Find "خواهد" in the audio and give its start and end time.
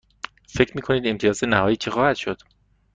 1.91-2.15